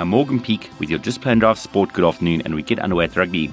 I'm 0.00 0.08
Morgan 0.08 0.40
Peak 0.40 0.70
with 0.78 0.88
your 0.88 0.98
Just 0.98 1.20
Play 1.20 1.32
and 1.32 1.42
Drive 1.42 1.58
Sport 1.58 1.92
Good 1.92 2.06
Afternoon, 2.06 2.40
and 2.46 2.54
we 2.54 2.62
get 2.62 2.78
underway 2.78 3.04
at 3.04 3.16
rugby. 3.16 3.52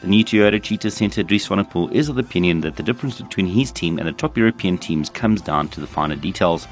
The 0.00 0.08
new 0.08 0.24
Toyota 0.24 0.60
Cheetahs 0.60 0.94
centre 0.94 1.22
Dries 1.22 1.46
Swanepoel 1.46 1.92
is 1.92 2.08
of 2.08 2.16
the 2.16 2.22
opinion 2.22 2.62
that 2.62 2.74
the 2.74 2.82
difference 2.82 3.20
between 3.20 3.46
his 3.46 3.70
team 3.70 4.00
and 4.00 4.08
the 4.08 4.12
top 4.12 4.36
European 4.36 4.76
teams 4.76 5.08
comes 5.08 5.40
down 5.40 5.68
to 5.68 5.80
the 5.80 5.86
finer 5.86 6.16
details. 6.16 6.66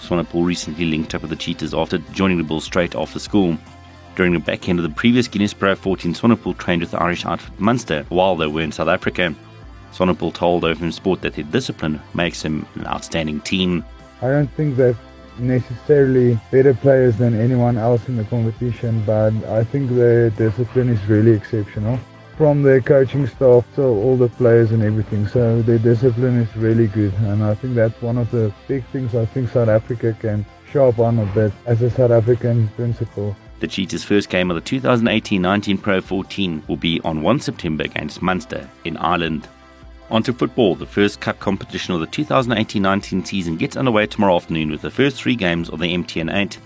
Swanepoel 0.00 0.46
recently 0.46 0.86
linked 0.86 1.14
up 1.14 1.20
with 1.20 1.28
the 1.28 1.36
Cheetahs 1.36 1.74
after 1.74 1.98
joining 2.14 2.38
the 2.38 2.42
Bulls 2.42 2.64
straight 2.64 2.94
after 2.94 3.18
school. 3.18 3.58
During 4.16 4.32
the 4.32 4.38
back 4.38 4.66
end 4.66 4.78
of 4.78 4.82
the 4.82 4.96
previous 4.96 5.28
Guinness 5.28 5.52
Pro 5.52 5.74
14, 5.74 6.14
Swanepoel 6.14 6.56
trained 6.56 6.80
with 6.80 6.92
the 6.92 7.02
Irish 7.02 7.26
outfit 7.26 7.60
Munster 7.60 8.06
while 8.08 8.34
they 8.34 8.46
were 8.46 8.62
in 8.62 8.72
South 8.72 8.88
Africa. 8.88 9.34
Swanepoel 9.92 10.32
told 10.32 10.62
OFM 10.62 10.90
Sport 10.90 11.20
that 11.20 11.34
their 11.34 11.44
discipline 11.44 12.00
makes 12.14 12.40
him 12.40 12.64
an 12.76 12.86
outstanding 12.86 13.42
team. 13.42 13.84
I 14.22 14.28
don't 14.28 14.50
think 14.52 14.76
they're 14.76 14.96
necessarily 15.38 16.38
better 16.50 16.74
players 16.74 17.16
than 17.16 17.38
anyone 17.38 17.76
else 17.76 18.08
in 18.08 18.16
the 18.16 18.24
competition, 18.24 19.02
but 19.04 19.32
I 19.46 19.64
think 19.64 19.90
their 19.90 20.30
discipline 20.30 20.88
is 20.88 21.04
really 21.06 21.32
exceptional. 21.32 21.98
From 22.36 22.62
their 22.62 22.80
coaching 22.80 23.26
staff 23.28 23.64
to 23.76 23.82
all 23.82 24.16
the 24.16 24.28
players 24.28 24.72
and 24.72 24.82
everything, 24.82 25.28
so 25.28 25.62
their 25.62 25.78
discipline 25.78 26.40
is 26.40 26.56
really 26.56 26.88
good, 26.88 27.12
and 27.14 27.44
I 27.44 27.54
think 27.54 27.74
that's 27.76 28.00
one 28.02 28.18
of 28.18 28.30
the 28.30 28.52
big 28.66 28.84
things 28.86 29.14
I 29.14 29.24
think 29.26 29.50
South 29.50 29.68
Africa 29.68 30.16
can 30.20 30.44
sharp 30.72 30.98
on 30.98 31.20
a 31.20 31.26
bit 31.26 31.52
as 31.66 31.80
a 31.82 31.90
South 31.90 32.10
African 32.10 32.66
principle. 32.68 33.36
The 33.60 33.68
Cheetahs' 33.68 34.02
first 34.02 34.30
game 34.30 34.50
of 34.50 34.56
the 34.56 34.80
2018-19 34.80 35.80
Pro 35.80 36.00
14 36.00 36.64
will 36.66 36.76
be 36.76 37.00
on 37.02 37.22
1 37.22 37.40
September 37.40 37.84
against 37.84 38.20
Munster 38.20 38.68
in 38.84 38.96
Ireland. 38.96 39.48
On 40.10 40.22
to 40.22 40.32
football. 40.32 40.74
The 40.74 40.86
first 40.86 41.20
cup 41.20 41.38
competition 41.40 41.94
of 41.94 42.00
the 42.00 42.06
2018-19 42.06 43.26
season 43.26 43.56
gets 43.56 43.76
underway 43.76 44.06
tomorrow 44.06 44.36
afternoon 44.36 44.70
with 44.70 44.82
the 44.82 44.90
first 44.90 45.16
three 45.16 45.34
games 45.34 45.70
of 45.70 45.80
the 45.80 45.94
MTN 45.94 46.32
8. 46.32 46.58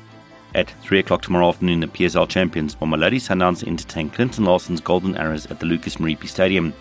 At 0.55 0.71
3 0.83 0.99
o'clock 0.99 1.23
tomorrow 1.23 1.49
afternoon, 1.49 1.81
the 1.81 1.87
PSL 1.87 2.29
champions 2.29 2.75
Mamelodi 2.77 3.17
Sundowns 3.17 3.67
entertain 3.67 4.11
Clinton 4.11 4.45
Larsen's 4.45 4.81
Golden 4.81 5.17
Arrows 5.17 5.47
at 5.47 5.61
the 5.61 5.67
Lucas 5.67 6.01
Moripe 6.01 6.27
Stadium. 6.27 6.73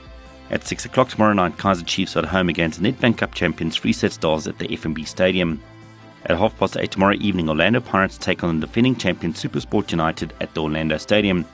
At 0.50 0.66
6 0.66 0.86
o'clock 0.86 1.10
tomorrow 1.10 1.34
night, 1.34 1.58
Kaizer 1.58 1.86
Chiefs 1.86 2.16
are 2.16 2.20
at 2.20 2.26
home 2.26 2.50
against 2.50 2.82
Nedbank 2.82 3.18
Cup 3.18 3.34
champions 3.34 3.76
Free 3.76 3.94
State 3.94 4.14
Stars 4.14 4.48
at 4.48 4.58
the 4.58 4.68
FNB 4.70 5.06
Stadium. 5.06 5.62
At 6.26 6.38
half 6.38 6.58
past 6.58 6.78
8 6.78 6.90
tomorrow 6.90 7.16
evening, 7.16 7.50
Orlando 7.50 7.82
Pirates 7.82 8.18
take 8.18 8.44
on 8.44 8.60
the 8.60 8.66
defending 8.66 8.96
champion 8.96 9.34
Supersport 9.34 9.92
United 9.92 10.34
at 10.42 10.54
the 10.54 10.64
Orlando 10.64 10.98
Stadium. 10.98 11.46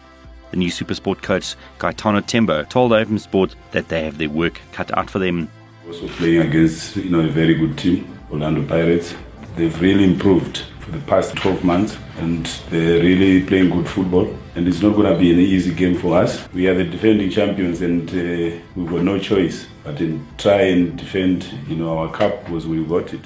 The 0.53 0.59
new 0.59 0.69
Supersport 0.69 1.23
coach, 1.23 1.55
Kaitano 1.79 2.23
Tembo, 2.23 2.63
told 2.65 2.93
Open 2.93 3.17
Sport 3.17 3.55
that 3.71 3.87
they 3.87 4.03
have 4.03 4.19
their 4.19 4.29
work 4.29 4.61
cut 4.71 4.95
out 4.95 5.09
for 5.09 5.17
them. 5.17 5.49
Also 5.87 6.07
playing 6.09 6.41
against 6.41 6.95
you 6.95 7.09
know 7.09 7.21
a 7.21 7.27
very 7.27 7.55
good 7.55 7.75
team, 7.75 8.15
Orlando 8.31 8.63
Pirates. 8.63 9.15
They've 9.55 9.81
really 9.81 10.03
improved 10.03 10.59
for 10.81 10.91
the 10.91 10.99
past 11.07 11.35
12 11.37 11.63
months 11.63 11.97
and 12.19 12.45
they're 12.69 13.01
really 13.01 13.43
playing 13.47 13.71
good 13.71 13.89
football 13.89 14.31
and 14.53 14.67
it's 14.67 14.83
not 14.83 14.95
going 14.95 15.11
to 15.11 15.17
be 15.17 15.31
an 15.31 15.39
easy 15.39 15.73
game 15.73 15.97
for 15.97 16.15
us. 16.15 16.47
We 16.53 16.67
are 16.67 16.75
the 16.75 16.83
defending 16.83 17.31
champions 17.31 17.81
and 17.81 18.07
uh, 18.11 18.59
we've 18.75 18.91
got 18.91 19.01
no 19.01 19.17
choice 19.17 19.65
but 19.83 19.97
to 19.97 20.23
try 20.37 20.61
and 20.73 20.95
defend 20.95 21.51
you 21.67 21.77
know 21.77 21.97
our 21.97 22.13
cup 22.13 22.45
because 22.45 22.67
we 22.67 22.85
got 22.85 23.11
it. 23.11 23.25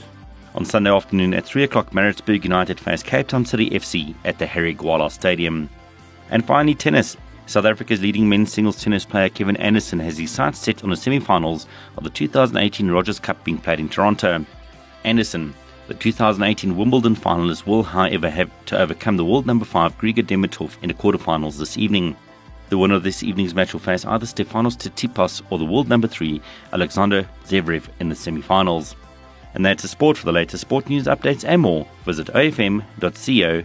On 0.55 0.63
Sunday 0.63 0.91
afternoon 0.91 1.33
at 1.33 1.43
3 1.43 1.63
o'clock, 1.63 1.93
Maritzburg 1.93 2.45
United 2.45 2.79
face 2.79 3.03
Cape 3.03 3.27
Town 3.27 3.43
City 3.43 3.69
FC 3.71 4.15
at 4.23 4.39
the 4.39 4.45
Harry 4.45 4.73
Gwala 4.73 5.11
Stadium. 5.11 5.69
And 6.29 6.45
finally, 6.45 6.75
tennis. 6.75 7.17
South 7.45 7.63
Africa's 7.63 8.01
leading 8.01 8.27
men's 8.27 8.51
singles 8.51 8.83
tennis 8.83 9.05
player 9.05 9.29
Kevin 9.29 9.55
Anderson 9.55 9.99
has 9.99 10.17
his 10.17 10.31
sights 10.31 10.59
set 10.59 10.83
on 10.83 10.89
the 10.89 10.97
semi 10.97 11.19
finals 11.19 11.65
of 11.95 12.03
the 12.03 12.09
2018 12.09 12.91
Rogers 12.91 13.19
Cup 13.19 13.41
being 13.45 13.57
played 13.57 13.79
in 13.79 13.87
Toronto. 13.87 14.45
Anderson, 15.05 15.53
the 15.87 15.93
2018 15.93 16.75
Wimbledon 16.75 17.15
finalist, 17.15 17.65
will, 17.65 17.83
however, 17.83 18.29
have 18.29 18.51
to 18.65 18.77
overcome 18.77 19.15
the 19.15 19.23
world 19.23 19.45
number 19.45 19.63
5 19.63 19.97
Grigor 19.97 20.25
Dimitrov 20.25 20.75
in 20.81 20.89
the 20.89 20.93
quarterfinals 20.93 21.57
this 21.57 21.77
evening. 21.77 22.17
The 22.67 22.77
winner 22.77 22.95
of 22.95 23.03
this 23.03 23.23
evening's 23.23 23.55
match 23.55 23.71
will 23.71 23.79
face 23.79 24.03
either 24.03 24.25
Stefanos 24.25 24.75
Tsitsipas 24.75 25.41
or 25.49 25.57
the 25.57 25.63
world 25.63 25.87
number 25.87 26.09
3 26.09 26.41
Alexander 26.73 27.29
Zverev 27.45 27.87
in 28.01 28.09
the 28.09 28.15
semi 28.15 28.41
finals. 28.41 28.93
And 29.53 29.65
that's 29.65 29.85
a 29.85 29.87
sport 29.87 30.17
for 30.17 30.25
the 30.25 30.33
latest 30.33 30.61
sport 30.61 30.89
news 30.89 31.05
updates 31.05 31.45
and 31.45 31.61
more. 31.61 31.87
Visit 32.03 32.27
ofm.co.za. 32.27 33.63